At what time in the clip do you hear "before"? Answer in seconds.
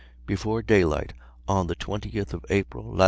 0.25-0.63